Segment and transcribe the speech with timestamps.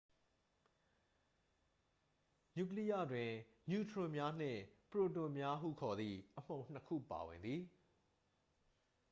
[2.55, 3.31] နျူကလိယတွင်
[3.69, 7.61] နျူထရွန်များနှင့် ပရိုတွန်များဟုခေါ်သည့် အမှုန်နှစ်ခုပါဝင်သည်